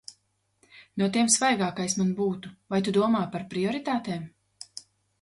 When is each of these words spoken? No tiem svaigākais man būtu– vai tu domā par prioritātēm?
No 1.01 1.09
tiem 1.17 1.29
svaigākais 1.35 1.97
man 2.01 2.11
būtu– 2.23 2.55
vai 2.75 2.83
tu 2.91 2.97
domā 2.99 3.25
par 3.37 3.49
prioritātēm? 3.55 4.29